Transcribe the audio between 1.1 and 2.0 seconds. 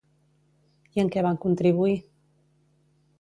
què van contribuir?